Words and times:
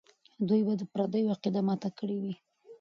دوی 0.47 0.61
به 0.67 0.73
د 0.79 0.83
پردیو 0.93 1.31
عقیده 1.33 1.61
ماته 1.67 1.89
کړې 1.97 2.17
وي. 2.21 2.33